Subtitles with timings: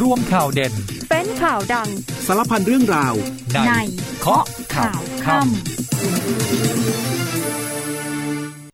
[0.00, 0.72] รวมข่าวเด่น
[1.10, 1.88] เป็นข่าวดัง
[2.26, 3.14] สารพันเรื่องราว
[3.66, 3.72] ใน
[4.20, 4.44] เคาะ
[4.74, 5.48] ข่าวค่ำ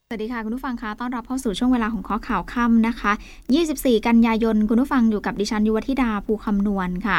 [0.08, 3.12] สวัสดีค่ะ คุณผู้ฟังคะต้อนรับเข้าสู่ช่วงเวลาของข้อข่าวค่ำนะคะ
[3.60, 7.16] 24 กันยายน คุณผู้ฟังอยู่กับดิฉันยุวธิดาภูคำนวณค่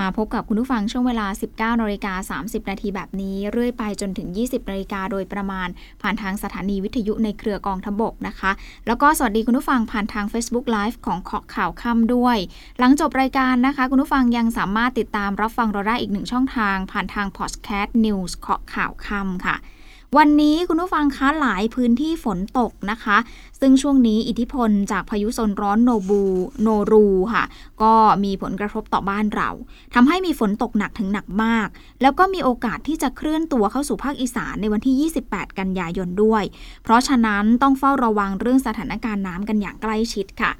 [0.00, 5.68] มาพบกับคุณผู้ฟังช่วงเวลา 19นาฬิกา30 นาทีแบบนี้ เรื่อยไปจนถึง 20นาฬิกาโดยประมาณ
[6.02, 8.50] ผ่านทางสถานีวิทยุในเครือกองทบกนะคะ
[8.86, 12.36] แล้วก็สวัสดีคุณผู้ฟังผ่านทาง Facebook Live ของเคาะข่าวค่ำด้วย
[12.78, 19.56] หลังจบรายการนะคะ คุณผู้ฟังยังสามารถติดตามรับฟังเราได้อีกหนึ่งช่องทาง ผ่านทาง Podcast News เคาะข่าวค่ำค่ะ
[20.16, 23.16] วันนี้คุณผู้ฟังคะหลายพื้นที่ฝนตกนะคะ
[23.60, 26.22] ซึ่งช่วงนี้อิทธิพลจากพายุโซนร้อนโนบู
[26.62, 27.44] โนรูค่ะ
[27.82, 27.94] ก็
[28.24, 29.50] มีผลกระทบต่อบ้านเรา
[29.94, 31.68] ทำให้มีฝนตกหนักถึงหนักมาก
[32.02, 36.44] แล้วก็มีโอกาสที่จะเคลื่อนตัวเข้าสู่ภาคอีสานในวันที่ 28 กันยายนด้วย
[36.82, 40.52] เพราะฉะนั้นต้องเฝ้าระวังเรื่องสถานการณ์น้ำกันอย่างใกล้ชิดค่ะ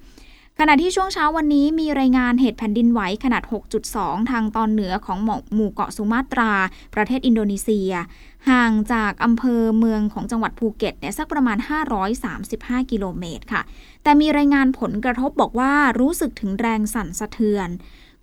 [0.61, 3.43] ขณะที่ช่วงเช้าวันนี้มีรายงานเหตุแผ่นดินไหวขนาด
[3.87, 5.19] 6.2 ทางตอนเหนือของ
[5.55, 6.53] หมู่เกาะสุมาตรา
[6.95, 7.91] ประเทศอินโดนีเซีย
[8.51, 11.59] ห่างจากอำเภอเมืองของจังหวัดภูเก็ตเนี่ยสักประมาณ
[12.25, 13.63] 535 กิโลเมตรค่ะ
[14.03, 17.69] แต่มีรายงานผลกระทบบอกว่ารู้สึกถึงแรงสั่นสะเทือน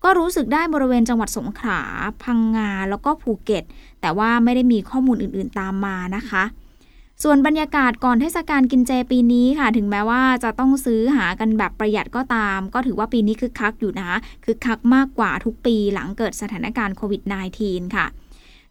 [0.04, 1.82] ก็รู้สึกได้บริเวณจังหวัดสงขลา
[2.24, 3.64] พังงาแล้วก็ภูเก็ต
[4.02, 6.44] แต่ว่าไม่ได้มีข้อมูลอื่นๆตามมานะคะ
[7.24, 14.10] ส่วนบรรยากาศก่อนเทศกาลกินเจปีนี้ค่ะ ถึงแม้ว่าจะต้องซื้อหากันแบบประหยัดก็ตาม ก็ถือว่าปีนี้คึกคักอยู่นะ
[14.46, 17.22] คึกคักมากกว่าทุกปีหลังเกิดสถานการณ์โควิด
[17.60, 18.06] -19 ค่ะ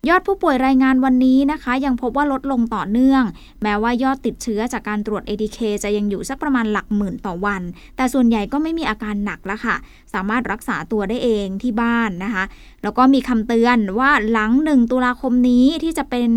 [0.08, 3.22] ยอดผู้ป่วยรายงานวันนี้นะคะ ยังพบว่าลดลงต่อเนื่อง
[3.62, 7.62] แม้ว่ายอดติดเชื้อจากการตรวจ ATK จะยังอยู่สักประมาณหลักหมื่นต่อวัน
[7.96, 9.76] แต่ส่วนใหญ่ก็ไม่มีอาการหนักแล้วค่ะ
[10.14, 12.44] สามารถรักษาตัวได้เองที่บ้านนะคะ
[12.82, 16.30] แล้วก็มีคำเตือนว่าหลังหนึ่งตุลาคมนี้ที่จะเป็น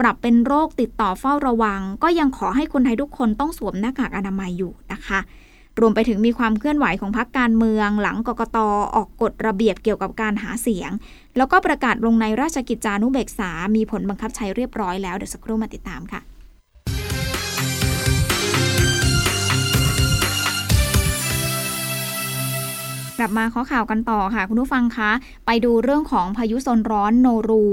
[0.00, 5.20] ปรับเป็นโรคติดต่อเฝ้าระวัง ก็ยังขอให้คนไทยทุกคนต้องสวมหน้ากากอนามัยอยู่นะคะ
[5.82, 8.58] รวมไปถึงมีความเคลื่อนไหวของพรรคการเมือง หลังกกต
[8.94, 10.90] ออกกฎระเบียบเกี่ยวกับการหาเสียง
[11.38, 16.20] แล้วก็ประกาศลงในราชกิจจานุเบกษา มีผลบังคับใช้เรียบร้อยแล้ว เดี๋ยวสักครู่มาติดตามค่ะ
[23.18, 25.10] กลับมาเคาะข่าวกันต่อค่ะ คุณผู้ฟังคะ
[25.46, 27.66] ไปดูเรื่องของพายุโซนร้อนโนรู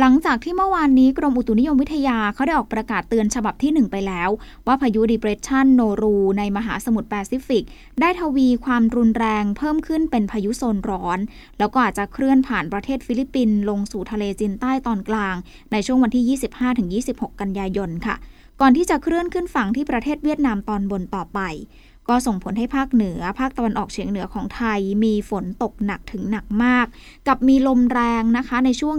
[0.00, 4.30] หลังจากที่เมื่อวานนี้กรมอุตุนิยมวิทยาเขาได้ออกประกาศเตือนฉบับที่ 1 ไปแล้ว
[4.66, 7.64] ว่าพายุดีเ r ร s ชันโนรู ในมหาสมุทรแปซิฟิก
[8.00, 11.18] ได้ทวีความรุนแรงเพิ่มขึ้นเป็นพายุโซนร้อน
[11.58, 15.34] แล้วก็อาจจะเคลื่อนผ่านประเทศฟิลิปปินส์ลงสู่ทะเลจีนใต้ตอนกลาง
[15.72, 18.16] ในช่วงวันที่ 25-26 กันยายนค่ะ
[18.60, 21.40] ก่อนที่จะเคลื่อนขึ้นฝั่งที่ประเทศเวียดนามตอนบนต่อไป
[22.08, 26.86] ก็ส่งผลให้ภาคเหนือ ภาคตะวันออกเฉียงเหนือของไทยมีฝนตกหนักถึงหนักมาก
[27.28, 28.96] กับมีลมแรงนะคะในช่วง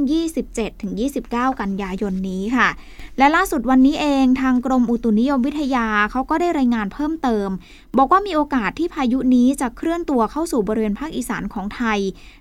[0.80, 2.70] 27-29 กันยายนนี้ค่ะ
[3.18, 7.50] และล่าสุดวันนี้เองทางกรมอุตุนิยมวิทยาเขาก็ได้รายงานเพิ่มเติม
[7.98, 12.00] บอกว่ามีโอกาสที่พายุนี้จะเคลื่อนตัวเข้าสู่บริเวณภาคอีสานของไทย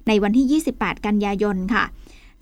[0.09, 1.85] ในวันที่ 28 กันยายนค่ะ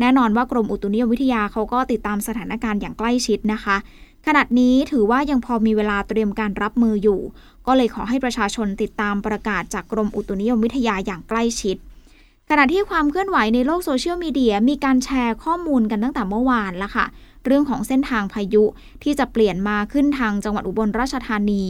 [0.01, 3.79] แน่นอนว่ากรมอุตุนิยมวิทยาเขาก็ติดตามสถานการณ์อย่างใกล้ชิดนะคะ
[4.27, 7.21] ขณะนี้ถือว่ายังพอมีเวลาเตรียมการรับมืออยู่
[7.67, 11.77] ก็เลยขอให้ประชาชนติดตามประกาศจากกรมอุตุนิยมวิทยาอย่างใกล้ชิด
[12.49, 17.07] ขณะที่ความเคลื่อนไหวในโลกโซเชียลมีเดียมีการแชร์ข้อมูลกันตั้งแต่เมื่อวานแล้วค่ะ
[17.45, 18.65] เรื่องของเส้นทางพายุ
[19.03, 21.65] ที่จะเปลี่ยนมาขึ้นทางจังหวัดอุบลราชธานี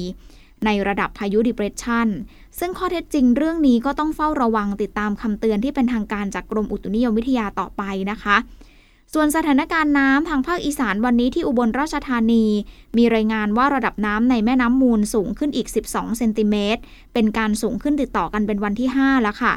[0.64, 2.08] ในระดับพายุดิเปรสชัน
[2.58, 8.36] ซึ่งข้อเท็จจริงเรื่องนี้ก็ต้องเฝ้าระวังติดตามคำเตือนที่เป็นทางการจากกรมอุตุนิยมวิทยาต่อไปนะคะ
[9.14, 12.44] ส่วนสถานการณ์น้ำทางภาคอีสานวันนี้ที่อุบลราชธานี
[12.96, 16.80] มีรายงานว่าระดับน้ำในแม่น้ำมูลสูงขึ้นอีก 12 เซนติเมตร
[17.12, 19.52] เป็นการสูงขึ้นติดต่อกันเป็นวันที่ 5 แล้วค่ะ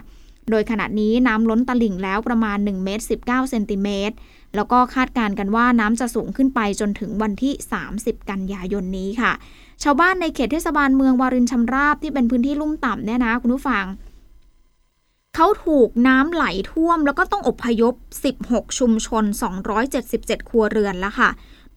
[0.50, 4.16] โดยขณะนี้น้ำล้นตลิ่งแล้วประมาณ1เมตร19เซนติเมตร
[4.56, 7.54] แล้วก็คาดการณ์กันว่าน้ำจะสูงขึ้นไปจนถึงวันที่
[7.92, 9.32] 30 กันยายนนี้ค่ะ
[9.84, 13.86] ชาวบ้านในเขตเทศบาลเมืองวารินชำราบที่เป็นพื้นที่ลุ่มต่ำเนี่ยนะคุณผู้ฟัง
[15.38, 17.94] เขาถูกน้ำไหลท่วม แล้วก็ต้องอพยพ
[18.36, 19.24] 16 ชุมชน
[19.86, 21.30] 277 ครัวเรือนแล้วค่ะ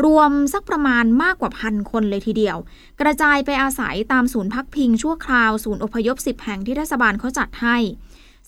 [0.05, 2.57] รวมสักประมาณมากกว่าพันคนเลยทีเดียว
[3.01, 7.77] กระจายไปอาศัยตามศูนย์พักพิงชั่วคราว ศูนย์อพยพ 10 แห่งที่รัฐบาลเขาจัดให้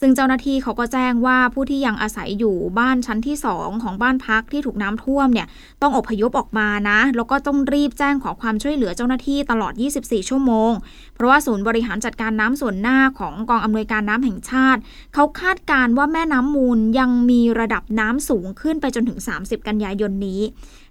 [0.00, 5.46] ซึ่งเจ้าหน้าที่เขาก็แจ้งว่าผู้ที่ยังอาศัยอยู่บ้านชั้นที่ 2 ของบ้านพักที่ถูกน้ำท่วมเนี่ย
[5.82, 10.72] ต้องอพยพออกมานะ แล้วก็ต้องรีบแจ้งขอความช่วยเหลือเจ้าหน้าที่ตลอด 24 ชั่วโมง
[11.14, 14.80] เพราะว่าศูนย์บริหารจัดการน้ำส่วนหน้าของกองอำนวยการน้ำแห่งชาติ
[15.14, 20.40] เขาคาดการณ์ว่าแม่น้ำมูลยังมีระดับน้ำสูงขึ้นไปจนถึง 30 กันยายนนี้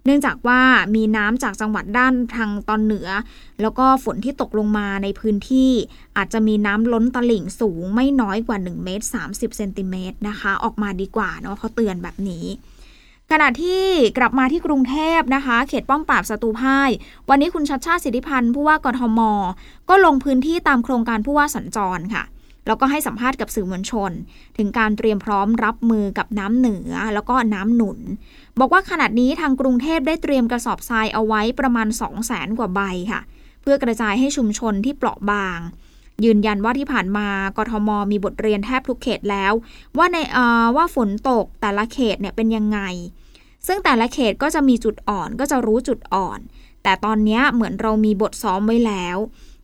[0.08, 0.62] เนื่องจากว่า
[0.96, 3.10] มีน้ำจากจังหวัดด้านทางตอนเหนือ
[3.62, 5.72] แล้วก็ฝนที่ตกลงมาในพื้นที่
[6.18, 12.46] อาจจะมีน้ำล้นตลิ่งสูงไม่น้อยกว่า 1 เมตร 30 เซนติเมตรนะคะ ออกมาดีกว่าเนาะเขาเตือนแบบนี้
[13.32, 13.84] ขณะที่
[14.18, 16.90] กลับมาที่กรุงเทพนะคะ เขตป้อมปราบศัตรูพ่าย
[17.30, 19.20] วันนี้คุณชัดชาติสิทธิพันธ์ผู้ว่ากทม
[19.90, 22.24] ก็ลงพื้นที่ตามโครงการผู้ว่าสัญจรค่ะ
[22.68, 24.12] แล้วก็ให้สัมภาษณ์กับสื่อมวลชน
[24.58, 28.00] ถึงการเตรียมพร้อมรับมือกับน้ำเหนือแล้วก็น้ำหนุน
[28.60, 32.82] บอกว่าขณะนี้ทางกรุงเทพได้เตรียมกระสอบทรายเอาไว้ประมาณ 2 0 0แสนกว่าใบ
[33.12, 33.22] ค่ะ
[33.62, 35.60] เพื่อกระจายให้ชุมชนที่เปราะบาง
[36.26, 37.28] ยืนยันว่าที่ผ่านมา
[37.58, 39.54] กทมมีบทเรียนแทบทุกเขตแล้ว
[39.98, 40.18] ว่าใน
[40.76, 42.80] ว่าฝนตกแต่ละเขตเนี่ยเป็นยังไง
[43.68, 46.40] ซึ่งแต่ละเขตก็จะมีจุดอ่อนก็จะรู้จุดอ่อน
[46.84, 49.18] แต่ตอนนี้เหมือนเรามีบทซ้อมไว้แล้ว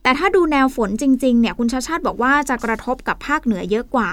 [0.03, 4.11] แต่ถ้าดูแนวฝนจริงๆเนี่ยคุณชาชาติบอกว่าจะกระทบกับภาคเหนือเยอะกว่า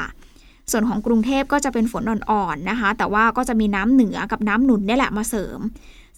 [0.71, 5.61] ส่วนของกรุงเทพก็จะเป็นฝนอ่อนๆนะคะ แต่ว่าก็จะมีน้ำเหนือกับน้ำหนุนนี่แหละมาเสริม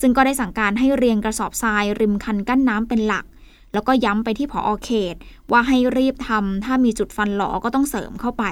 [0.00, 3.24] ซึ่งก็ได้สั่งการให้เรียงกระสอบทราย ริมคันกั้นน้ำเป็นหลัก
[3.72, 5.14] แล้วก็ย้ำไปที่ผอเขต
[5.52, 8.44] ว่าให้รีบทำถ้ามีจุดฟันหลอก็ต้องเสริมเข้าไป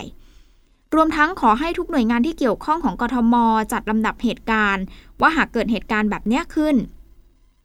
[0.95, 3.35] รวมทั้งขอให้ทุกหน่วยงานที่เกี่ยวข้องของกทม
[3.73, 4.85] จัดลำดับเหตุการณ์
[5.21, 6.77] ว่าหากเกิดเหตุการณ์แบบนี้ขึ้น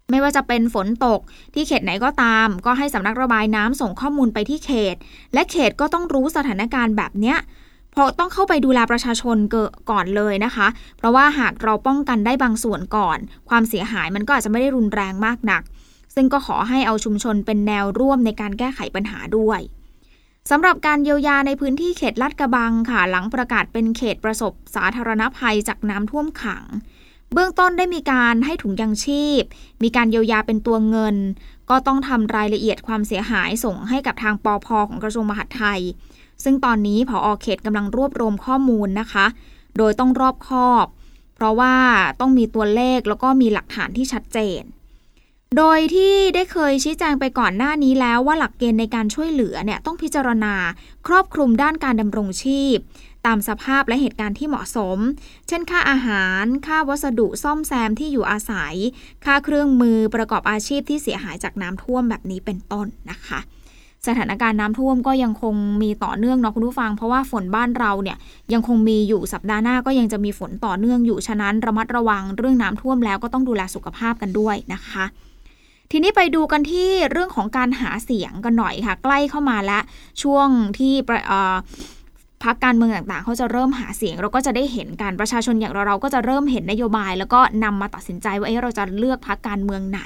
[0.10, 1.19] ไม่ว่าจะเป็นฝนตก
[1.54, 4.96] ที่เขตไหนก็ตาม ก็ให้สำนักระบายน้ำส่งข้อมูลไปที่เขต
[5.34, 7.38] และเขตก็ต้องรู้สถานการณ์แบบเนี้ย
[7.92, 10.68] เพราะต้องเข้าไปดูแลประชาชนเกิก่อนเลยนะคะ
[10.98, 13.18] เพราะว่าหากเราป้องกันได้บางส่วนก่อน
[13.50, 15.62] ความเสียหายมันก็อาจจะไม่ได้รุนแรงมากนัก
[16.16, 19.60] ซึ่งก็ขอให้เอาชุมชนเป็นแนวร่วมในการแก้ไขปัญหาด้วย
[20.52, 26.63] สำหรับการเยียวยาในพื้นที่เขตลาดกระบังค่ะ หลังประกาศเป็นเขตประสบสาธารณภัยจากน้ำท่วมขัง
[27.38, 29.44] เบื้องต้นได้มีการให้ถุงยังชีพ
[29.84, 31.16] มีการเยียวยาเป็นตัวเงิน
[31.70, 35.82] ก็ต้องทำรายละเอียดความเสียหายส่งให้กับทางปอพอของกระทรวงมหาดไทย
[36.44, 39.26] ซึ่งตอนนี้ผออเขตกำลังรวบรวมข้อมูลนะคะ
[39.78, 40.86] โดยต้องรอบคอบ
[41.36, 41.76] เพราะว่า
[42.20, 44.62] ต้องมีตัวเลขแล้วก็มีหลักฐานที่ชัดเจน
[45.58, 50.56] โดยที่ได้เคยชี้แจงไปก่อนหน้านี้แล้วว่าหลักเกณฑ์ในการช่วยเหลือเนี่ยต้องพิจารณา
[51.08, 52.78] ครอบคลุมด้านการดำรงชีพ
[53.25, 54.98] ตามสภาพและเหตุการณ์ที่เหมาะสม
[55.48, 58.75] เช่น ค่าอาหาร ค่าวัสดุซ่อมแซมที่อยู่อาศัย
[59.25, 63.39] ค่าเครื่องมือประกอบอาชีพที่เสียหายจากน้ำท่วมแบบนี้เป็นต้นนะคะ
[64.07, 68.18] สถานการณ์น้ำท่วมก็ยังคงมีต่อเนื่องเนาะคุณผู้ฟัง เพราะว่าฝนบ้านเราเนี่ย
[68.54, 75.06] ยังคงมีอยู่สัปดาห์หน้าก็ยังจะมีฝนต่อเนื่องอยู่ฉะนั้นระมัดระวังเรื่องน้ำท่วมแล้วก็ต้องดูแลสุขภาพกันด้วยนะคะ
[75.92, 79.83] ทีนี้ไปดูกันที่เรื่องของการหาเสียงกันหน่อยค่ะ ใกล้เข้ามาแล้ว
[80.24, 80.48] ช่วง
[80.78, 80.94] ที่
[82.45, 90.01] พักการเมืองต่างๆ เขาจะเริ่มหาเสียง เราก็จะได้เห็นการประชาชนอย่างเราเราก็จะเริ่มเห็นนโยบาย แล้วก็นำมาตัดสินใจว่าเราจะเลือกพักการเมืองไหน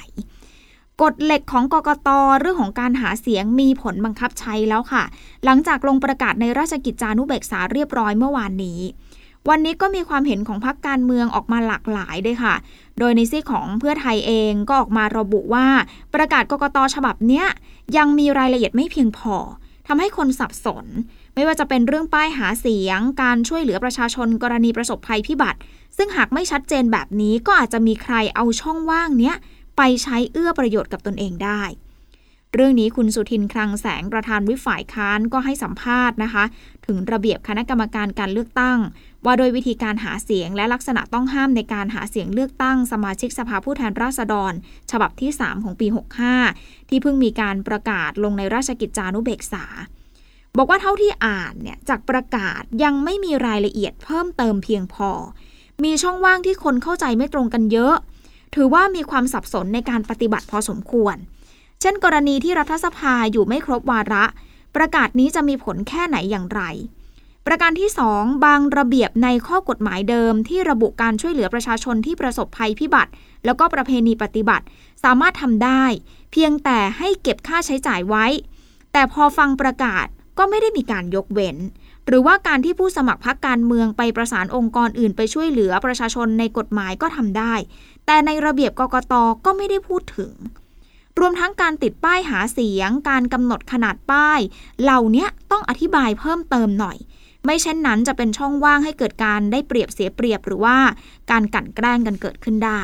[1.02, 2.08] กฎเหล็กของกกต
[2.40, 5.04] เรื่องของการหาเสียงมีผลบังคับใช้แล้วค่ะ
[5.44, 8.80] หลังจากลงประกาศในราชกิจจานุเบกษาเรียบร้อยเมื่อวานนี้
[9.48, 12.54] วันนี้ก็มีความเห็นของพักการเมืองออกมาหลากหลายด้วยค่ะ
[12.98, 15.66] โดยในซีของเพื่อไทยเองก็ออกมาระบุว่า
[16.14, 17.46] ประกาศกกตฉบับเนี้ย
[17.96, 19.36] ยังมีรายละเอียดไม่เพียงพอ
[19.92, 20.86] ทำให้คนสับสน
[21.34, 25.58] ไม่ว่าจะเป็นเรื่องป้ายหาเสียง การช่วยเหลือประชาชนกรณีประสบภัยพิบัติ
[25.96, 29.36] ซึ่งหากไม่ชัดเจนแบบนี้ก็อาจจะมีใครเอาช่องว่างเนี้ย
[29.76, 31.62] ไปใช้เอื้อประโยชน์กับตนเองได้
[32.54, 36.44] เรื่องนี้คุณสุทินคลังแสงประธานวิฝ่ายค้านก็ให้สัมภาษณ์นะคะ
[36.86, 38.78] ถึงระเบียบคณะกรรมการการเลือกตั้ง
[39.24, 44.52] ว่าโดยวิธีการหาเสียงและลักษณะต้องห้ามในการหาเสียงเลือกตั้งสมาชิกสภาผู้แทนราษฎร
[44.90, 45.86] ฉบับที่ 3 ของปี
[46.38, 49.64] 65 ที่เพิ่งมีการประกาศลงในราชกิจจานุเบกษา
[50.56, 55.10] บอกว่าเท่าที่อ่านเนี่ยจากประกาศยังไม่มีรายละเอียดเพิ่มเติมเพียงพอ
[55.84, 57.94] มีช่องว่างที่คนเข้าใจไม่ตรงกันเยอะ
[58.54, 61.16] ถือว่ามีความสับสนในการปฏิบัติพอสมควร
[61.80, 64.24] เช่น กรณีที่รัฐสภาอยู่ไม่ครบวาระ
[64.76, 66.62] ประกาศนี้จะมีผลแค่ไหนอย่างไร
[67.46, 73.10] ประการที่ 2 บางระเบียบในข้อกฎหมายเดิม ที่ระบุการช่วยเหลือประชาชนที่ประสบภัยพิบัติ
[73.44, 74.64] แล้วก็ประเพณีปฏิบัติ
[75.04, 75.84] สามารถทำได้
[76.32, 78.26] เพียงแต่ให้เก็บค่าใช้จ่ายไว้
[78.92, 80.06] แต่พอฟังประกาศ
[80.38, 81.56] ก็ไม่ได้มีการยกเว้น
[82.06, 87.54] หรือว่าการที่ผู้สมัครพรรคการเมืองไปประสานองค์กรอื่นไปช่วยเหลือประชาชนในกฎหมายก็ทำได้
[88.06, 90.32] แต่ในระเบียบกกตก็ไม่ได้พูดถึง
[91.18, 94.40] รวมทั้งการติดป้ายหาเสียง การกำหนดขนาดป้าย
[94.82, 96.96] เหล่านี้ต้องอธิบายเพิ่มเติมหน่อย
[97.44, 100.76] ไม่เช่นนั้นจะเป็นช่องว่างให้เกิดการได้เปรียบเสียเปรียบหรือว่า
[101.30, 102.82] การกั่นแกล้งกันเกิดขึ้นได้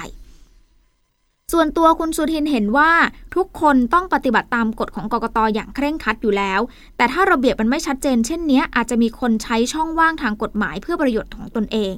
[1.52, 2.90] ส่วนตัวคุณสุทินเห็นว่า
[3.34, 6.60] ทุกคนต้องปฏิบัติตามกฎของกกตอย่างเคร่งครัดอยู่แล้ว
[6.96, 11.94] แต่ถ้าระเบียบมันไม่ชัดเจน เช่นนี้อาจจะมีคนใช้ช่องว่างทางกฎหมายเพื่อประโยชน์ของตนเอง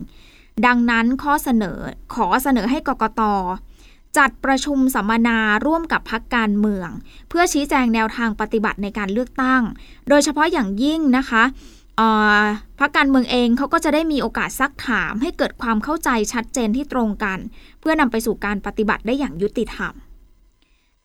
[0.67, 1.79] ดังนั้นข้อเสนอ
[2.15, 3.23] ขอเสนอให้กกต
[4.19, 6.89] จัดประชุมสัมมนาร่วมกับพักการเมือง
[7.29, 9.63] เพื่อชี้แจงแนวทางปฏิบัติในการเลือกตั้ง
[10.09, 11.43] โดยเฉพาะอย่างยิ่งนะคะ
[12.79, 17.39] พรรคการเมืองเองเขาก็จะได้มีโอกาสซักถามให้เกิดความเข้าใจชัดเจนที่ตรงกัน
[17.81, 19.93] เพื่อนำไปสู่การปฏิบัติได้อย่างยุติธรรม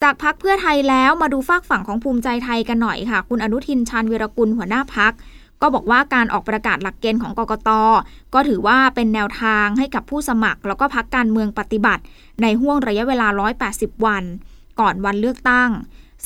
[0.01, 5.13] จากพักเพื่อไทยแล้วมาดูฝากฝั่งของภูมิใจไทยกันหน่อยค่ะ คุณอนุทินชาญวีรกุลหัวหน้าพัก
[5.61, 7.69] ก็บอกว่าการออกประกาศหลักเกณฑ์ของกกต
[8.33, 12.03] ก็ถือว่าเป็นแนวทางให้กับผู้สมัคร แล้วก็พักการเมืองปฏิบัติ
[12.41, 13.27] ในห่วงระยะเวลา
[13.67, 14.23] 180 วัน
[14.79, 15.69] ก่อนวันเลือกตั้ง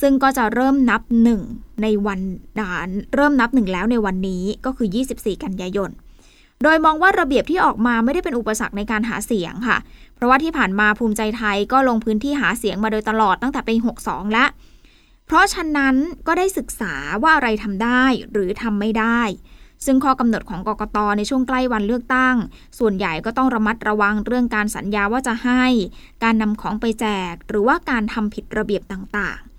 [0.01, 1.41] ซึ่งก็จะเริ่มนับหนึ่ง
[1.81, 2.21] ในวัน
[2.59, 5.89] ดานเริ่มนับหนึ่งแล้วในวันนี้ก็คือ 24 กันยายน
[6.63, 9.77] โดยมองว่าระเบียบที่ออกมาไม่ได้เป็นอุปสรรคในการหาเสียงค่ะ
[10.15, 13.75] เพราะว่าที่ผ่านมาภูมิใจไทยก็ลงพื้นที่หาเสียงมาโดยตลอดตั้งแต่ปี
[14.05, 14.49] 62 แล้ว
[15.25, 15.95] เพราะฉะนั้น
[16.27, 19.21] ก็ได้ศึกษาว่าอะไรทำได้หรือทำไม่ได้
[19.85, 22.35] ซึ่งข้อกำหนดของกกตในช่วงใกล้วันเลือกตั้ง
[22.79, 25.63] ส่วนใหญ่ก็ต้องระมัดระวังเรื่องการสัญญาว่าจะให้
[26.23, 29.56] การนำของไปแจก หรือว่าการทำผิดระเบียบต่างๆ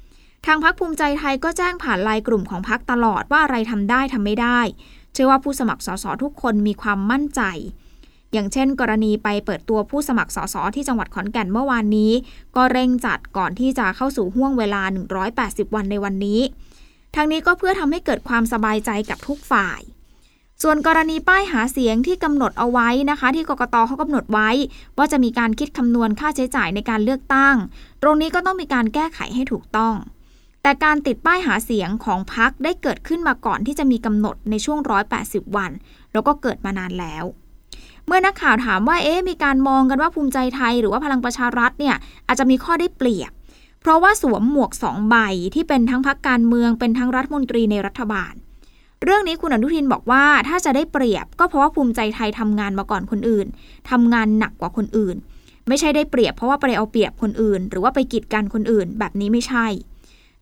[0.51, 4.61] ทางพักภูมิใจไทยก็แจ้งผ่านไลน์กลุ่มของพักตลอดว่าอะไรทำได้ทำไม่ได้
[5.13, 7.41] เชื่อว่าผู้สมัครสสทุกคนมีความมั่นใจ
[8.33, 12.13] อย่างเช่น กรณีไปเปิดตัวผู้สมัครสสที่จังหวัดขอนแก่นเมื่อวานนี้
[12.57, 14.83] ก็เร่งจัดก่อนที่จะเข้าสู่ห่วงเวลา
[15.29, 16.41] 180 วันในวันนี้
[17.15, 19.81] ทั้งนี้ก็เพื่อทำให้เกิดความสบายใจกับทุกฝ่าย
[20.63, 24.51] ส่วนกรณีป้ายหาเสียงที่กำหนดเอาไว้นะคะ ที่กกตเขากำหนดไว้
[24.99, 27.57] ว่าจะมีการคิดคำนวณค่าใช้จ่ายในการเลือกตั้ง
[28.03, 29.97] ตรงนี้ก็ต้องมีการแก้ไขให้ถูกต้อง
[30.63, 34.79] แต่การติดป้ายหาเสียงของพักได้เกิดขึ้นมาก่อนที่จะมีกำหนดในช่วง
[35.19, 35.71] 180 วัน
[36.13, 37.25] แล้วก็เกิดมานานแล้ว
[38.07, 41.97] เมื่อนักข่าวถามว่าเอ๊ะมีการมองกันว่าภูมิใจไทย หรือว่าพลังประชารัฐเนี่ย
[42.27, 43.31] อาจจะมีข้อได้เปรียบ
[43.81, 45.17] เพราะว่าสวมหมวกสองใบ
[45.55, 48.33] ที่เป็นทั้งพักการเมืองเป็นทั้งรัฐมนตรีในรัฐบาล
[49.03, 53.47] เรื่องนี้คุณอนุทินบอกว่าถ้าจะได้เปรียบ ก็เพราะว่าภูมิใจไทยทำงานมาก่อนคนอื่น
[53.91, 55.17] ทำงานหนักกว่าคนอื่น
[55.69, 59.67] ไม่ใช่ได้เปรียบเพราะว่าไปเอาเปรียบคนอื่น หรือว่าไปกีดกันคนอื่น แบบนี้ไม่ใช่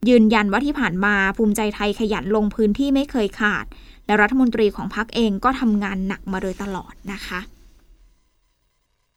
[0.08, 3.64] ยืนยันว่าที่ผ่านมาภูมิใจไทยขยันลงพื้นที่ไม่เคยขาด
[4.06, 7.40] และรัฐมนตรีของพรรคเองก็ทำงานหนักมาโดยตลอดนะคะ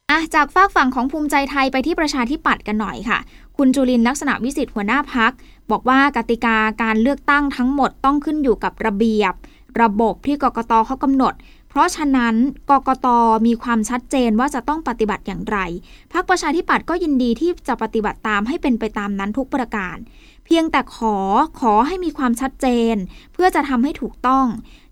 [0.09, 3.19] อะจากฝากฝั่งของภูมิใจไทยไปที่ประชาธิปัตย์กันหน่อยค่ะ
[3.57, 5.31] คุณจุลินลักษณะวิสิทธิ์หัวหน้าพัก
[5.71, 9.33] บอกว่ากติกาการเลือกตั้งทั้งหมดต้องขึ้นอยู่กับระเบียบ
[9.81, 11.33] ระบบที่กกตเขากำหนด
[11.69, 12.35] เพราะฉะนั้น
[12.69, 13.07] กกต
[13.45, 15.57] มีความชัดเจนว่าจะต้องปฏิบัติอย่างไร
[16.13, 19.97] พักประชาธิปัตย์ก็ยินดีที่จะปฏิบัติตามให้เป็นไปตามนั้นทุกประการ
[20.49, 21.15] พียงแต่ขอ
[21.59, 22.95] ขอให้มีความชัดเจน
[23.33, 24.45] เพื่อจะทำให้ถูกต้อง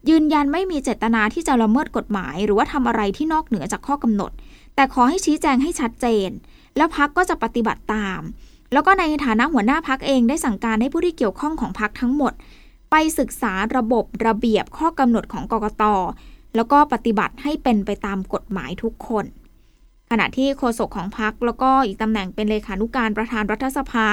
[0.10, 4.32] ยืนยันไม่มีเจตนาที่จะละเมิดกฎหมาย หรือว่าทำอะไรที่นอกเหนือจากข้อกำหนด
[4.76, 6.30] แต่ขอให้ชี้แจงให้ชัดเจน
[6.78, 8.22] แล้วพักก็จะปฏิบัติตาม
[8.74, 12.34] แล้วก็ในฐานะหัวหน้าพักเองได้สั่งการให้ผู้ที่เกี่ยวข้องของพักทั้งหมด
[12.92, 15.84] ไปศึกษาระบบระเบียบข้อกำหนดของกกต
[16.56, 19.26] แล้วก็ปฏิบัติให้เป็นไปตามกฎหมายทุกคน
[20.12, 24.08] ขณะที่โฆษกของพักแล้วก็อีกตำแหน่งเป็นเลขานุการประธานรัฐสภา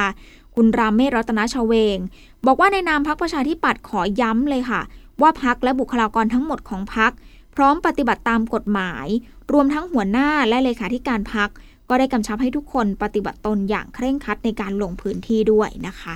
[0.54, 1.98] คุณรามเมศรัตนชเวง
[2.46, 4.80] บอกว่าในนามพักประชาธิปัตย์ขอย้ำเลยค่ะ
[5.22, 7.12] ว่าพักและบุคลากรทั้งหมดของพัก
[7.54, 9.06] พร้อมปฏิบัติตามกฎหมาย
[9.52, 11.50] รวมทั้งหัวหน้าและเลขาธิการพัก
[11.88, 16.14] ก็ได้กำชับให้ทุกคนปฏิบัติตนอย่างเคร่งครัดในการลงพื้นที่ด้วยนะคะ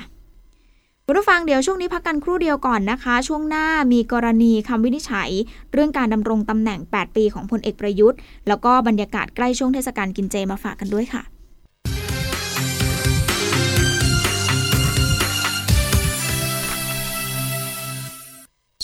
[1.06, 5.30] คุณผู้ฟังเดี๋ยวช่วงนี้พักกันครู่เดียวก่อนนะคะ ช่วงหน้ามีกรณีคำวินิจฉัย
[5.72, 8.18] เรื่องการดำรงตำแหน่ง 8 ปีของพลเอกประยุทธ์
[8.48, 11.22] แล้วก็บรรยากาศใกล้ช่วงเทศกาลกินเจมาฝากกันด้วยค่ะ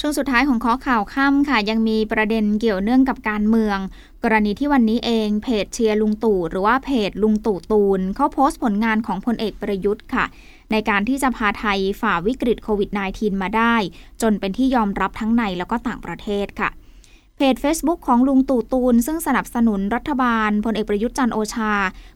[0.06, 3.78] ช่วงสุดท้ายของข้อข่าวค่ำค่ะ ยังมีประเด็นเกี่ยวเนื่องกับการเมือง
[4.24, 10.24] กรณีที่วันนี้เองเพจเชียร์ลุงตู่หรือว่าเพจลุงตู่ตูนเขาโพสต์ผลงานของพลเอกประยุทธ์ค่ะ
[10.70, 13.74] ในการที่จะพาไทยฝ่าวิกฤตโควิด -19 มาได้
[14.22, 16.70] จนเป็นที่ยอมรับทั้งในแล้วก็ต่างประเทศค่ะ
[17.36, 21.72] เพจ Facebook ของลุงตู่ตูน ซึ่งสนับสนุนรัฐบาลพลเอกประยุทธ์จันโอชา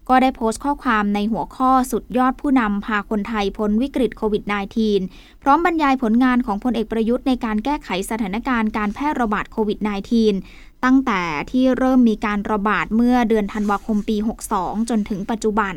[0.09, 4.43] ก็ได้โพสต์ข้อความในหัวข้อสุดยอดผู้นำพาคนไทยพ้นวิกฤตโควิด
[4.93, 9.79] -19 พร้อมบรรยายผลงานของพลเอกประยุทธ์ในการแก้ไขสถานการณ์การแพร่ระบาดโควิด
[10.31, 14.17] -19 ตั้งแต่ที่เริ่มมีการระบาดเมื่อเดือนธันวาคมปี
[14.53, 15.75] 62 จนถึงปัจจุบัน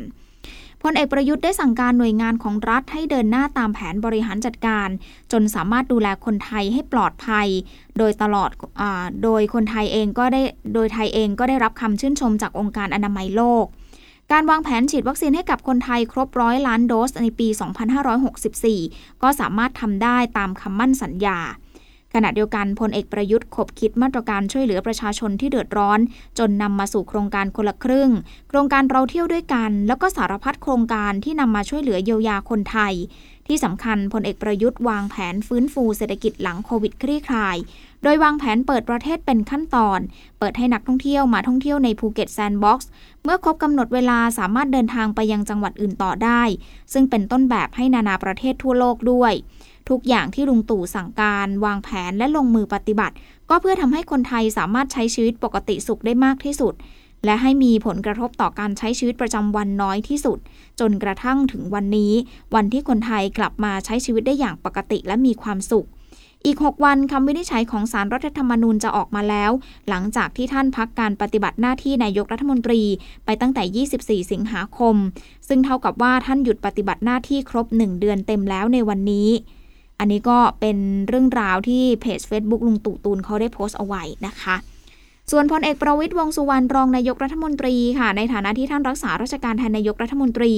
[0.82, 4.88] พลเอกประยุทธ์ได้สั่งการหน่วยงานของรัฐให้เดินหน้าตามแผนบริหารจัดการ
[5.32, 7.48] จนสามารถดูแลคนไทยให้ปลอดภัย
[7.98, 8.82] โดยตลอดอ
[9.24, 10.42] โดยคนไทยเองก็ได้
[10.74, 13.64] โดยไทยเองก็ได้รับคำชื่นชมจากองค์การอนามัยโลก
[14.32, 17.48] การวางแผนฉีดวัคซีนให้กับคนไทยครบร้อยล้านโดสในปี
[18.34, 21.38] 2564 ก็สามารถทำได้ตามคำมั่นสัญญา
[22.14, 25.98] ขณะเดียวกันพลเอกประยุทธ์ขบคิดมาตรการช่วยเหลือประชาชนที่เดือดร้อน
[26.38, 28.10] จนนำมาสู่โครงการคนละครึ่ง
[28.48, 32.94] โครงการเราเที่ยวด้วยกัน แล้วก็สารพัดโครงการที่นำมาช่วยเหลือเยียวยาคนไทย
[33.48, 37.56] ที่สำคัญพลเอกประยุทธ์วางแผนฟื้นฟูเศรษฐกิจหลังโควิดคลี่คลาย
[38.02, 40.00] โดยวางแผนเปิดประเทศเป็นขั้นตอน
[40.38, 42.90] เปิดให้นักท่องเที่ยวมาท่องเที่ยวในภูเก็ตแซนด์บ็อกซ์
[43.24, 46.42] เมื่อครบกำหนดเวลาสามารถเดินทางไปยังจังหวัดอื่นต่อได้
[46.92, 49.32] ซึ่งเป็นต้นแบบให้นานาประเทศทั่วโลกด้วย
[49.88, 53.14] ทุกอย่างที่ลุงตู่สั่งการวางแผนและลงมือปฏิบัติ
[53.50, 56.74] ก็เพื่อทำให้คนไทยสามารถใช้ชีวิตปกติสุขได้มากที่สุด
[57.24, 60.38] และให้มีผลกระทบต่อการใช้ชีวิตประจำวันน้อยที่สุด
[60.80, 62.12] จนกระทั่งถึงวันนี้
[62.54, 65.86] วันที่คนไทยกลับมาใช้ชีวิตได้อย่างปกติและมีความสุข
[66.46, 69.50] อีก 6 วันคำวินิจฉัยของสารรัฐธรรมนูญจะออกมาแล้ว
[69.88, 72.82] หลังจากที่ท่านพักการปฏิบัติหน้าที่นายกรัฐมนตรี
[73.24, 73.62] ไปตั้งแต่
[74.22, 74.96] 24 สิงหาคม
[75.48, 79.28] ซึ่งเท่ากับว่าท่านหยุดปฏิบัติหน้าที่ครบ 1 เดือนเต็มแล้วในวันนี้
[80.02, 80.78] อันนี้ก็เป็น
[81.08, 84.56] เรื่องราวที่เพจ Facebook ลุงตู่ตูนเขาได้โพสต์เอาไว้นะคะ
[85.30, 90.54] ส่วนพลเอกประวิตยวงสุวรรณรองนายกรัฐมนตรีค่ะ ในฐานะที่ท่านรักษาราชการแทนนายกรัฐมนตรี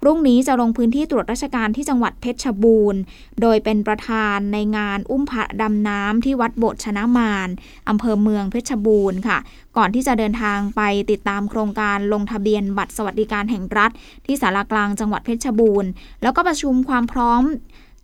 [0.00, 3.00] พรุ่งนี้จะลงพื้นที่ตรวจราชการที่จังหวัดเพชรบูรณ์
[3.40, 7.48] โดยเป็นประธานในงานอุ้มพระดำน้ำที่วัดโบสถ์ชนะมาร
[7.88, 9.38] อำเภอเมืองเพชรบูรณ์ค่ะ
[9.76, 10.80] ก่อนที่จะเดินทางไป
[11.10, 13.90] ติดตามโครงการลงทะเบียนบัตรสวัสดิการแห่งรัฐ
[14.26, 15.90] ที่สารากลางจังหวัดเพชรบูรณ์
[16.22, 17.42] แล้วก็ประชุมความพร้อม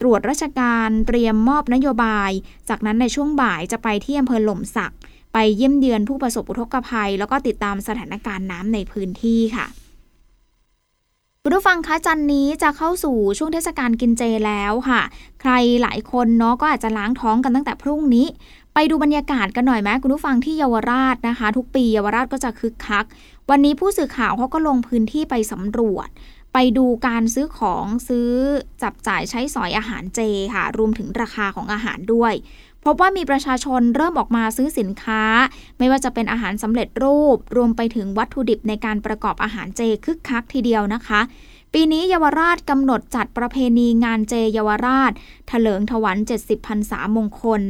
[0.01, 2.31] ตรวจราชการเตรียมมอบนโยบาย
[2.69, 4.95] จากนั้นในช่วงบ่ายจะไปที่อำเภอหล่มสัก
[5.33, 9.67] ไปเยี่ยมเยือนผู้ประสบอุทกภัย แล้วก็ติดตามสถานการณ์น้ำในพื้นที่ค่ะ
[11.43, 15.03] คุณผู้ฟังคะจันนี้จะเข้าสู่ช่วงเทศกาลกินเจแล้วค่ะ
[15.41, 18.27] ใครหลายคนเนาะก็อาจจะล้างท้องกันตั้งแต่พรุ่งนี้
[18.75, 23.05] ไปดูบรรยากาศกันหน่อยไหมคุณผู้ฟังที่เยาวราชนะคะ ทุกปีเยาวราชก็จะคึกคัก
[23.51, 26.09] วันนี้ผู้สื่อข่าวเขาก็ลงพื้นที่ไปสำรวจ
[26.59, 28.31] ไปดูการซื้อของซื้อ
[28.83, 30.21] จับจ่ายใช้สอยอาหารเจ
[30.55, 32.33] ค่ะ รวมถึงราคาของอาหารด้วย
[32.85, 35.23] พบว่ามีประชาชนเริ่มออกมาซื้อสินค้า
[35.79, 41.21] ไม่ว่าจะเป็นอาหารสำเร็จรูป รวมไปถึงวัตถุดิบในการประกอบอาหารเจคึกคักทีเดียวนะคะ
[41.73, 45.13] ปีนี้เยาวราชกำหนดจัดประเพณีงานเจเยาวราช
[45.51, 47.63] ถลิงถวัน 70พรรษามงคล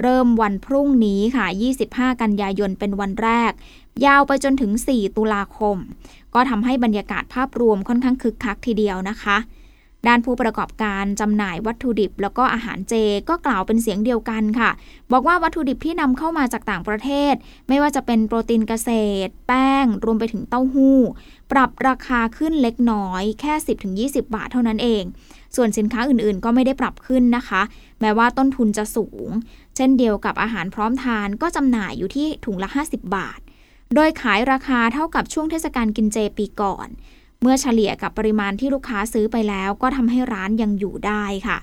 [0.00, 1.46] เริ่มวันพรุ่งนี้ค่ะ
[1.84, 3.52] 25 กันยายนเป็นวันแรก
[4.06, 5.76] ยาวไปจนถึง 4 ตุลาคม
[6.34, 9.38] ก็ทำให้บรรยากาศภาพรวมค่อนข้างคึกคักทีเดียวนะคะ
[10.08, 12.94] ด้านผู้ประกอบการจำหน่ายวัตถุดิบ แล้วก็อาหารเจ
[13.28, 14.70] ก็กล่าวเป็นเสียงเดียวกันค่ะ
[15.12, 17.34] บอกว่าวัตถุดิบที่นำเข้ามาจากต่างประเทศ
[17.68, 18.90] ไม่ว่าจะเป็นโปรตีนเกษ
[19.26, 20.98] ตร แป้ง รวมไปถึงเต้าหู้
[21.52, 23.54] ปรับราคาขึ้นเล็กน้อยแค่
[24.10, 25.02] 10-20 บาทเท่านั้นเอง
[25.56, 27.62] ส่วนสินค้าอื่นๆ ก็ไม่ได้ปรับขึ้นนะคะ
[28.00, 29.28] แม้ว่าต้นทุนจะสูง
[29.76, 33.40] เช่นเดียวกับอาหารพร้อมทานก็จำหน่ายอยู่ที่ถุงละ 50 บาท
[33.94, 36.88] โดยขายราคาเท่ากับช่วงเทศกาลกินเจปีก่อน
[37.40, 41.58] เมื่อเฉลี่ยกับปริมาณที่ลูกค้าซื้อไปแล้ว ก็ทำให้ร้านยังอยู่ได้ค่ะ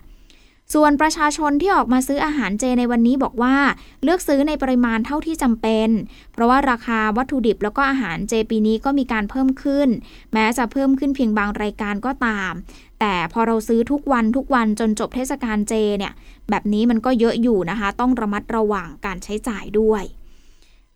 [0.74, 3.56] ส่วนประชาชนที่ออกมาซื้ออาหารเจในวันนี้บอกว่า
[4.04, 5.90] เลือกซื้อในปริมาณเท่าที่จำเป็น
[6.34, 9.88] เพราะว่าราคาวัตถุดิบแล้วก็อาหารเจปีนี้ก็มีการเพิ่มขึ้น
[10.34, 12.52] แม้จะเพิ่มขึ้นเพียงบางรายการก็ตาม
[13.00, 16.14] แต่พอเราซื้อทุกวันทุกวันจนจบเทศกาลเจเนี่ย
[16.50, 20.04] แบบนี้มันก็เยอะอยู่นะคะ ต้องระมัดระวังการใช้จ่ายด้วย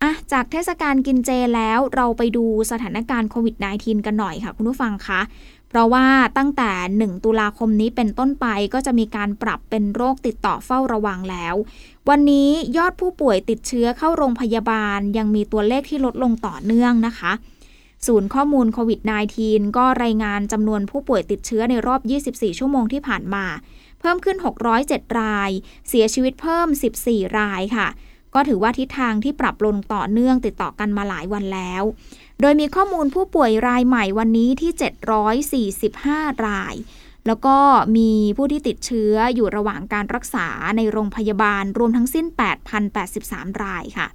[0.02, 5.20] อะจากเทศกาลกินเจแล้วเราไปดูสถานการณ์โควิด -19 กันหน่อยค่ะ คุณผู้ฟังคะ
[5.76, 6.06] ราะว่า
[6.38, 11.54] ตั้งแต่ 1 ตุลาคมนี้เป็นต้นไปก็จะมีการปรับเป็นโรคติดต่อเฝ้าระวังแล้ว
[12.08, 17.32] วันนี้ยอดผู้ป่วยติดเชื้อเข้าโรงพยาบาล ยังมีตัวเลขที่ลดลงต่อเนื่องนะคะ
[18.06, 19.00] ศูนย์ข้อมูลโควิด
[19.38, 23.44] -19 ก็รายงานจำนวนผู้ป่วยติดเชื้อในรอบ 24 ชั่วโมงที่ผ่านมา
[24.00, 24.36] เพิ่มขึ้น
[24.78, 25.50] 607 ราย
[25.88, 26.68] เสียชีวิตเพิ่ม
[27.02, 27.88] 14 รายค่ะ
[28.34, 31.82] ก็ถือว่าทิศทางที่ปรับลงต่อเนื่องติดต่อกันมาหลายวันแล้ว
[32.40, 34.72] โดยมีข้อมูลผู้ป่วยรายใหม่วันนี้ที่
[35.76, 36.74] 745 ราย
[37.26, 37.56] แล้วก็
[37.96, 42.26] มีผู้ที่ติดเชื้ออยู่ระหว่างการรักษาในโรงพยาบาลรวมทั้งสิ้น
[42.94, 44.08] 8,083 รายค่ะ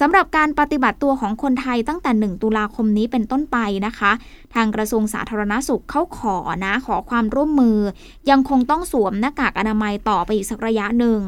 [0.00, 4.10] สำหรับการปฏิบัติตัวของคนไทยตั้งแต่ 1 ตุลาคมนี้เป็นต้นไปนะคะ
[4.54, 7.78] ทางกระทรวงสาธารณาสุขเขาขอนะ ขอความร่วมมือ
[8.30, 11.20] ยังคงต้องสวมหน้ากากอนามัยต่อไปอีกสักระยะหนึ่ง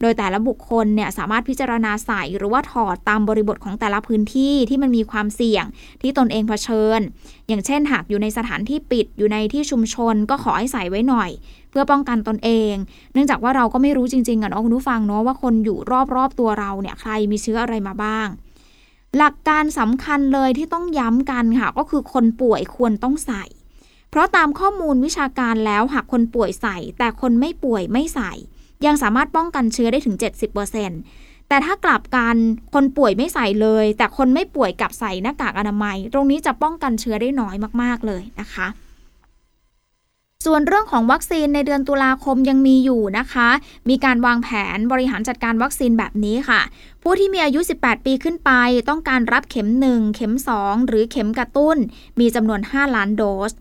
[0.00, 5.64] โดยแต่ละบุคคลเนี่ยสามารถพิจารณาใส่หรือว่าถอดตามบริบทของแต่ละพื้นที่ที่มันมีความเสี่ยง
[6.02, 7.00] ที่ตนเองเผชิญ
[7.48, 11.30] อย่างเช่นหากอยู่ในสถานที่ปิดอยู่ในที่ชุมชนก็ขอให้ใส่ไว้หน่อย
[11.70, 12.74] เพื่อป้องกันตนเอง
[13.12, 15.78] เนื่องจากว่าเราก็ไม่รู้จริงๆอะเนาะคุณผู้ฟังเนาะว่าคนอยู่
[16.14, 18.28] รอบๆตัวเราเนี่ยใครมีเชื้ออะไรมาบ้าง
[19.18, 23.44] หลักการสำคัญเลยที่ต้องย้ำกันค่ะก็คือคนป่วยควรต้องใส่
[24.10, 28.32] เพราะตามข้อมูลวิชาการแล้วหากคนป่วยใส่ แต่คนไม่ป่วยไม่ใส่
[28.86, 30.16] ยังสามารถป้องกันเชื้อได้ถึง
[30.82, 32.36] 70%แต่ถ้ากลับกัน
[32.74, 38.68] คนป่วยไม่ใส่เลย แต่คนไม่ป่วยกลับใส่หน้ากากอนามัย ตรงนี้จะป้องกันเชื้อได้น้อยมากๆเลยนะคะ
[40.46, 43.48] ส่วนเรื่องของวัคซีนในเดือนตุลาคมยังมีอยู่นะคะ
[43.88, 46.60] มีการวางแผนบริหารจัดการวัคซีนแบบนี้ค่ะ
[47.02, 48.50] ผู้ที่มีอายุ 18 ปีขึ้นไป
[48.88, 51.76] ต้องการรับเข็ม 1 เข็ม 2 หรือเข็มกระตุ้น
[52.20, 53.52] มีจำนวน 5 ล้านโดส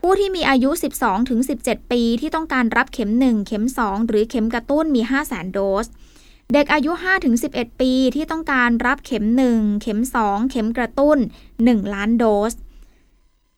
[0.00, 0.70] ผู้ที่มีอายุ
[1.30, 5.86] 12-17 ปีที่ต้องการรับเข็ม 1 เข็ม 2 หรือเข็มกระตุ้นมี 5 0 0 0 0 0 โดส
[6.52, 6.92] เด็กอายุ
[7.36, 11.18] 5-11 ปีที่ต้องการรับเข็ม 1 เข็ม 2 เข็มกระตุ้น
[11.56, 12.52] 1 ล้านโดส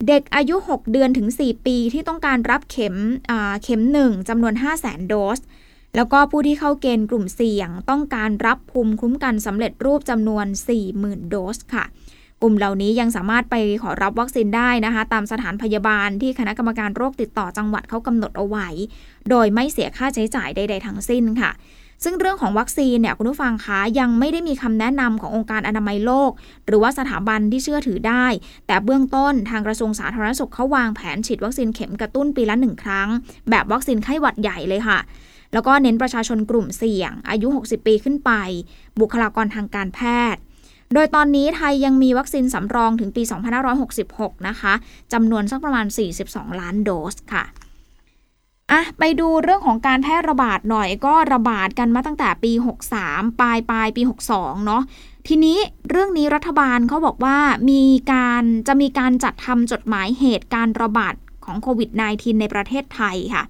[0.09, 2.94] เด็กอายุ 6 เดือนถึง 4 ปีที่ต้องการรับเข็ม
[3.64, 5.38] เข็ม 1จำนวน 5 0 0 0 0 0 โดส
[5.96, 10.46] แล้วก็ผู้ที่เข้าเกณฑ์กลุ่มเสี่ยง ต้องการรับภูมิคุ้มกันสำเร็จรูปจำนวน
[10.88, 11.85] 40,000 โดสค่ะ
[12.42, 18.68] กลุ่มเหล่านี้ยังสามารถไปขอรับวัคซีนได้นะคะ ตามสถานพยาบาลที่คณะกรรมการโรคติดต่อจังหวัดเขากำหนดเอาไว้
[19.31, 21.50] โดยไม่เสียค่าใช้จ่ายใด ๆ ทั้งสิ้นค่ะ
[22.05, 26.31] ซึ่งเรื่องของวัคซีนเนี่ยคุณผู้ฟังคะยังไม่ได้มีคำแนะนำขององค์การอนามัยโลก
[26.66, 28.26] หรือว่าสถาบันที่เชื่อถือได้
[28.66, 33.09] แต่เบื้องต้นทางกระทรวงสาธารณสุขเขาวางแผนฉีดวัคซีนเข็มกระตุ้นปีละหนึ่งครั้ง
[33.50, 34.98] แบบวัคซีนไข้หวัดใหญ่เลยค่ะ
[35.53, 38.31] แล้วก็เน้นประชาชนกลุ่มเสี่ยง อายุ 60 ปีขึ้นไป
[39.00, 40.00] บุคลากรทางการแพ
[40.35, 40.40] ทย์
[40.94, 43.22] โดยตอนนี้ไทยยังมีวัคซีนสำรองถึงปี
[43.85, 44.72] 2566 นะคะ
[45.12, 45.87] จำนวนสักประมาณ
[46.22, 47.44] 42 ล้านโดสค่ะ
[48.70, 52.53] อะไปดูเรื่องของการแพร่ระบาดหน่อยก็ระบาดกันมาตั้งแต่ปี
[52.96, 54.03] 63 ปลายปลายปี
[54.35, 54.83] 62 เนาะ
[55.29, 55.59] ทีนี้
[55.90, 57.38] เรื่องนี้รัฐบาลเขาบอกว่า
[57.70, 63.44] มีการจะมีการจัดทำจดหมายเหตุการระบาดของโควิด -19 ในประเทศไทยค่ะ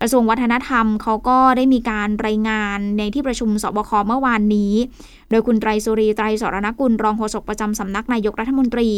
[0.00, 4.72] กระทรวงวัฒนธรรมเขาก็ได้มีการรายงานในที่ประชุมสบคเมื่อวานนี้
[5.30, 8.90] โดยคุณไตรสุรีไตรสรณกุลรองโฆษกประจำสำนักนายกรัฐมนตรี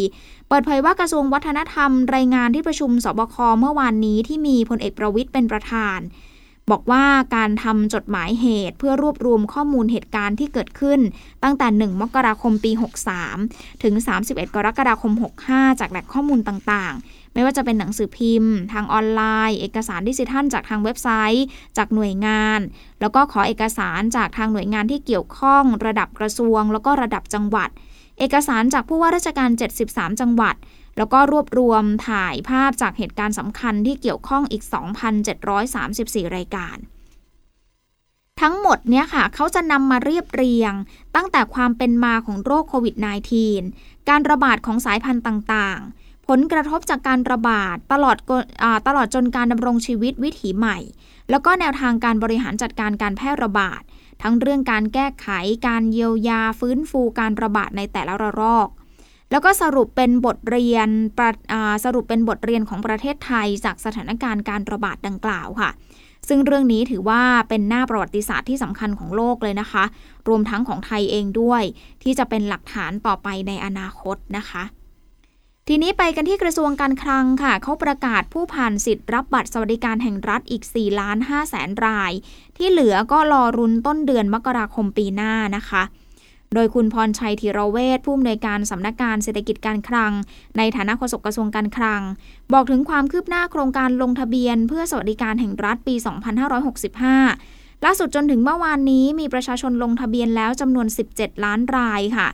[0.49, 5.99] เปิดเผยว่ากระทรวงวัฒนธรรม รายงานที่ประชุมสบคเมื่อวานนี้ที่มีพลเอกประวิทย์เป็นประธาน
[6.71, 7.05] บอกว่า
[7.37, 11.01] การทำจดหมายเหตุเพื่อรวบรวมข้อมูลเหตุการณ์ที่เกิดขึ้น
[11.43, 12.73] ตั้งแต่ 1 มกราคมปี
[13.29, 15.13] 63 ถึง 31 กรกฎาคม
[15.47, 22.61] 65 จากแหล่งข้อมูลต่างๆ ไม่ว่าจะเป็นหนังสือพิมพ์ ทางออนไลน์ เอกสารดิจิทัล จากทางเว็บไซต์ จากหน่วยงาน
[23.01, 27.69] แล้วก็ขอเอกสารจากทางหน่วยงานที่เกี่ยวข้อง ระดับกระทรวง แล้วก็ระดับจังหวัด
[28.19, 29.51] เอกสารจากผู้ว่าราชการ
[29.85, 30.57] 73 จังหวัด
[30.99, 34.63] แล้วก็รวบรวมถ่ายภาพจากเหตุการณ์สำคัญที่เกี่ยวข้องอีก
[35.29, 36.77] 2,734 รายการ
[38.41, 40.73] ทั้งหมดเนี่ยค่ะเขาจะนำมาเรียบเรียง
[41.17, 42.95] ตั้งแต่ความเป็นมาของโรคโควิด
[43.53, 48.17] -19 การระบาดของสายพันธุ์ต่างๆ ผลกระทบจากการระบาดตลอด
[48.63, 50.79] อตลอดจนการดำรงชีวิตวิถีใหม่
[51.31, 53.83] แล้วก็แนวทางการบริหารจัดการการแพร่ระบาด
[54.23, 55.29] ทั้งเรื่องการแก้ไข
[55.69, 58.69] การเยียวยาฟื้นฟูการระบาดในแต่ละระลอก
[59.31, 60.89] แล้วก็สรุปเป็นบทเรียน
[61.85, 65.71] สรุปเป็นบทเรียนของประเทศไทยจากสถานการณ์การระบาดดังกล่าวค่ะ
[66.29, 69.85] ซึ่งเรื่องนี้ถือว่าเป็นหน้าประวัติศาสตร์ที่สำคัญของโลกเลยนะคะ
[70.29, 71.63] รวมทั้งของไทยเองด้วย
[72.03, 74.63] ที่จะเป็นหลักฐานต่อไปในอนาคตนะคะ
[75.69, 82.13] ทีนี้ไปกันที่กระทรวงการคลังค่ะ เขาประกาศผู้ผ่านสิทธิ์รับบัตรสวัสดิการแห่งรัฐอีก 4 ล้าน5แสนราย
[82.57, 85.83] ที่เหลือก็รอรุนต้นเดือนมกราคมปีหน้านะคะ
[86.55, 90.13] โดยคุณพรชัยธีรเวชผู้อำนวยการสำนักงานเศรษฐกิจการคลัง
[90.57, 92.03] ในฐานะโฆษกกระทรวงการคลัง
[92.53, 95.95] บอกถึงความคืบหน้าโครงการลงทะเบียน เพื่อสวัสดิการแห่งรัฐปี
[97.11, 102.29] 2565 ล่าสุดจนถึงเมื่อวานนี้มีประชาชนลงทะเบียนแล้วจำนวน 17 ล้านรายค่ะ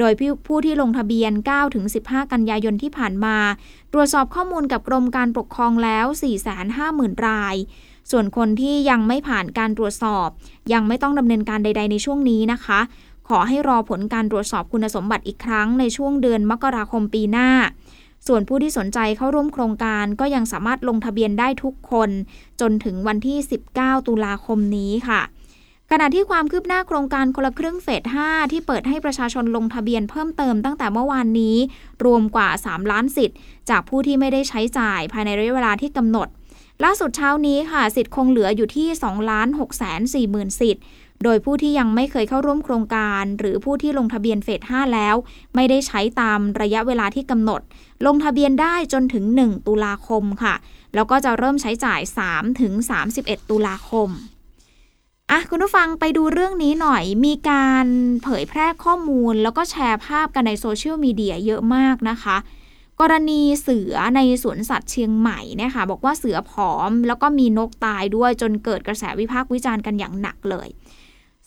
[0.00, 0.12] โดย
[0.46, 1.32] ผู้ที่ลงทะเบียน
[1.82, 3.36] 9-15 กันยายนที่ผ่านมา
[3.92, 6.06] ตรวจสอบข้อมูลกับกรมการปกครองแล้ว
[6.66, 7.56] 450,000 ราย
[8.10, 10.28] ส่วนคนที่ยังไม่ผ่านการตรวจสอบ
[10.72, 12.80] ยังไม่ต้องดำเนินการใด ๆ ในช่วงนี้นะคะ
[13.28, 17.50] ขอให้รอผลการตรวจสอบคุณสมบัติอีกครั้งในช่วงเดือนมกราคมปีหน้า
[18.26, 22.10] ส่วนผู้ที่สนใจเข้าร่วมโครงการก็ยังสามารถลงทะเบียนได้ทุกคน
[22.60, 23.38] จนถึงวันที่
[23.74, 25.20] 19 ตุลาคมนี้ค่ะ
[25.92, 31.56] ขณะที่ความคืบหน้าโครงการคนละครึ่งเฟส 5 ที่เปิดให้ประชาชนลงทะเบียนเพิ่มเติมตั้งแต่เมื่อวานนี้
[32.04, 33.36] รวมกว่า 3 ล้านสิทธิ์
[33.70, 36.28] จากผู้ที่ไม่ได้ใช้จ่ายภายในระยะเวลาที่กำหนด
[36.84, 40.82] ล่าสุดเช้านี้ค่ะ สิทธิ์คงเหลืออยู่ที่ 2 ล้าน6แสน4หมื่นสิทธิ์
[41.24, 45.14] โดยผู้ที่ยังไม่เคยเข้าร่วมโครงการ หรือผู้ที่ลงทะเบียนเฟส 5 แล้ว
[45.54, 47.60] ไม่ได้ใช้ตามระยะเวลาที่กำหนด
[48.06, 50.54] ลงทะเบียนได้จนถึง 1 ตุลาคมค่ะ
[50.94, 52.00] แล้วก็จะเริ่มใช้จ่าย
[52.30, 52.72] 3ถึง
[53.12, 54.10] 31 ตุลาคม
[55.32, 57.86] อะคุณผู้ฟังไปดูเรื่องนี้หน่อยมีการ
[58.22, 62.36] เผยแพร่ข้อมูล แล้วก็แชร์ภาพกันในโซเชียลมีเดียเยอะมากนะคะ
[63.00, 70.68] กรณีเสือในสวนสัตว์เชียงใหม่เนี่ยค่ะบอกว่าเสือผอม แล้วก็มีนกตายด้วยจนเกิดกระแสวิพากษ์วิจารณ์กันอย่างหนักเลย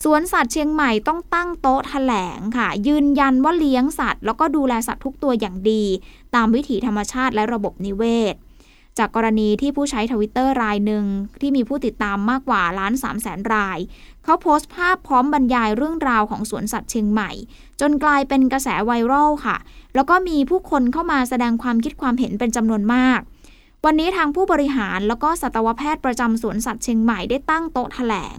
[0.04, 5.84] สวนสัตว์เชียงใหม่ต้องตั้งโต๊ะแถลงค่ะ ยืนยันว่าเลี้ยงสัตว์ แล้วก็ดูแลสัตว์ทุกตัวอย่างดี
[6.36, 8.36] ตามวิถีธรรมชาติและระบบนิเวศ
[8.98, 11.06] จากกรณีที่ผู้ใช้ทวิตเตอร์รายหนึ่ง
[11.42, 13.78] ที่มีผู้ติดตามมากกว่าล้านสามแสนราย
[14.24, 17.32] เขาโพสต์ภาพพร้อมบรรยายเรื่องราวของสวนสัตว์เชียงใหม่
[17.82, 19.58] จนกลายเป็นกระแสไวรัลค่ะ
[19.96, 23.20] แล้วก็มีผู้คนเข้ามาแสดงความคิดความเห็นเป็นจำนวนมาก
[23.86, 28.38] วันนี้ทางผู้บริหารแล้วก็สัตวแพทย์ประจำสวนสัตว์เชียงใหม่ได้ตั้งโต๊ะแถลง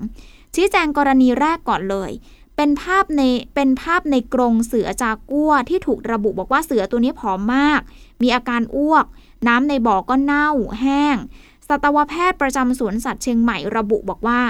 [0.55, 2.11] ชี้แจงกรณีแรกก่อนเลย
[2.57, 3.23] เป็นภาพใน
[3.55, 7.81] เป็นภาพในกรงเสือจากัวที่ถูกระบุบอกว่าเสือตัวนี้ผอมมาก
[8.23, 9.05] มีอาการอ้วก
[9.49, 10.49] น้ำในบ่อก็เน่า
[10.81, 11.17] แห้ง
[11.69, 14.41] สัตวแพทย์ประจำสวนสัตว์เชียงใหม่ระบุบอกว่า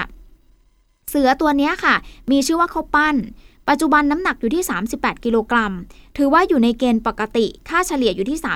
[1.09, 1.95] เสือตัวนี้ค่ะ
[2.31, 3.17] มีชื่อว่าเขาปั้น
[3.69, 4.63] ปัจจุบันน้ำหนักอยู่ที่
[4.95, 5.73] 38 กิโลกรัม
[6.17, 8.49] ถือว่าอยู่ในเกณฑ์ปกติ ค่าเฉลี่ยอยู่ที่ 30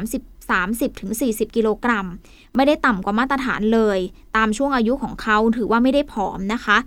[0.51, 2.07] 30-40 กิโลกรัม
[2.55, 3.99] ไม่ได้ต่ำกว่ามาตรฐานเลย
[4.37, 6.79] ตามช่วงอายุของเขาถือว่าไม่ได้ผอมนะคะ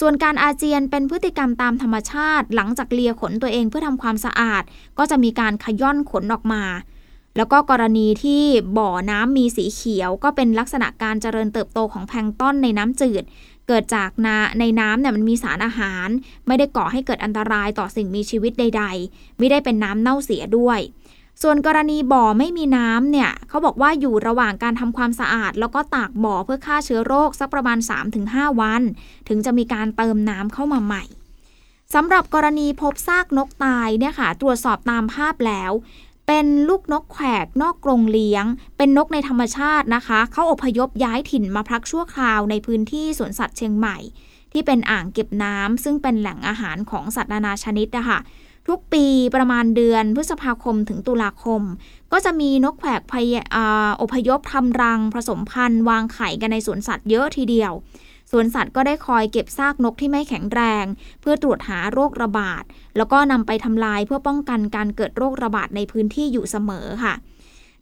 [0.00, 4.62] ส่วนการอาเจียนเป็นพฤติกรรมตามธรรมชาติ หลังจากเลียขนตัวเองเพื่อทำความสะอาด
[4.98, 6.62] ก็จะมีการขย่อนขนออกมา
[7.36, 8.42] แล้วก็กรณีที่
[8.78, 13.24] บ่อน้ำมีสีเขียว ก็เป็นลักษณะการเจริญเติบโตของแพลงต้นในน้ำจืด
[13.68, 16.08] เกิดจากนาในน้ำเนี่ยมันมีสารอาหาร
[16.46, 20.80] ไม่ได้ก่อให้เกิดอันตรายต่อสิ่งมีชีวิตใด ๆ ไม่ได้เป็นน้ำเน่าเสียด้วย
[21.42, 27.78] ส่วนกรณีบ่อไม่มีน้ำเนี่ยเขาบอกว่าอยู่ระหว่างการทำความสะอาด แล้วก็ตากบ่อเพื่อฆ่าเชื้อโรคสักประมาณ
[28.20, 28.82] 3-5 วัน
[29.28, 31.04] ถึงจะมีการเติมน้ำเข้ามาใหม่
[31.94, 35.72] สำหรับกรณีพบซากนกตายเนี่ยค่ะ ตรวจสอบตามภาพแล้ว
[36.32, 38.44] เป็นลูกนกแขกนอกกรงเลี้ยง
[38.76, 43.96] เป็นนกในธรรมชาตินะคะ เขาอพยพย้ายถิ่นมาพักชั่วคราวในพื้นที่สวนสัตว์เชียงใหม่
[44.52, 48.18] ที่เป็นอ่างเก็บน้ำซึ่งเป็นแหล่งอาหารของสัตว์นานาชนิดนะคะ
[48.68, 51.62] ทุกปีประมาณเดือนพฤษภาคมถึงตุลาคม
[52.12, 53.34] ก็จะมีนกแขกพย
[54.00, 57.72] อพยพทำรังผสมพันธุ์วางไข่กันในสวนสัตว์เยอะทีเดียว
[58.30, 60.84] สวนสัตว์ก็ได้คอยเก็บซากนกที่ไม่แข็งแรง
[61.20, 62.62] เพื่อตรวจหาโรคระบาด
[62.96, 67.14] แล้วก็นำไปทำลายเพื่อป้องกันการเกิดโรคระบาดในพื้นที่อยู่เสมอค่ะ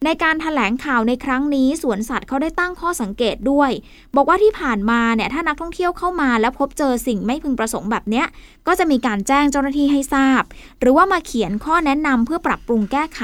[0.05, 3.71] ในการถแถลงข่าวในครั้งนี้สวนสัตว์เขาได้ตั้งข้อสังเกตด้วย
[4.17, 8.27] บอกว่าที่ผ่านมาเนี่ยถ้านักท่องเที่ยวเข้ามาแล้วพบเจอสิ่งไม่พึงประสงค์แบบเนี้ย
[8.67, 10.43] ก็จะมีการแจ้งเจ้าหน้าที่ให้ทราบ
[10.81, 13.23] หรือว่ามาเขียนข้อแนะนำเพื่อปรับปรุงแก้ไข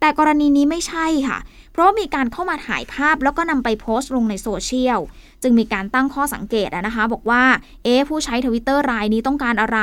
[0.00, 1.38] แต่กรณีนี้ไม่ใช่ค่ะ
[1.72, 5.00] เพราะมีการเข้ามาถ่ายภาพแล้วก็นำไปโพสต์ลงในโซเชียล
[5.42, 7.44] จึงมีการตั้งข้อสังเกตนะคะ บอกว่า
[7.84, 9.78] เอ๊ผู้ใช้ทวิตเตอร์รายนี้ต้องการอะไร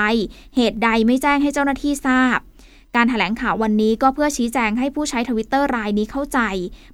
[0.56, 2.40] เหตุใดไม่แจ้งให้เจ้าหน้าที่ทราบ
[2.96, 6.40] การถแถลงข่าววันนี้ก็เพื่อชี้แจงให้ผู้ใช้ทวิตเตอร์รายนี้เข้าใจ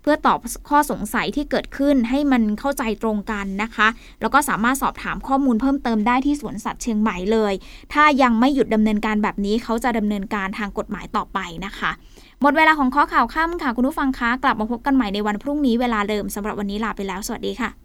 [0.01, 3.87] เพื่อตอบข้อสงสัยที่เกิดขึ้นให้มันเข้าใจตรงกันนะคะ
[4.21, 7.53] แล้วก็สามารถสอบถามข้อมูลเพิ่มเติมได้ที่สวนสัตว์เชียงใหม่เลย
[7.93, 11.91] ถ้ายังไม่หยุดดำเนินการแบบนี้เขาจะดำเนินการทางกฎหมายต่อไปนะคะ
[12.41, 17.84] หมดเวลาของข้อข่าวค่ำค่ะ คุณผู้ฟังคะ กลับมาพบกันใหม่ในวันพรุ่งนี้เวลาเดิมสำหรับวันนี้ลาไปแล้ว สวัสดีค่ะ